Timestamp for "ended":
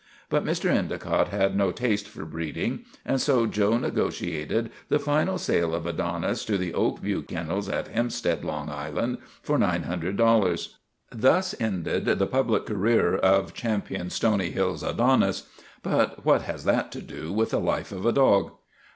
11.59-12.05